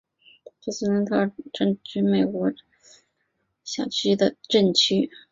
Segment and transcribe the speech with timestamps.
[0.63, 2.55] 普莱森特里奇镇区为美国堪
[3.63, 5.11] 萨斯州波尼县辖下的镇区。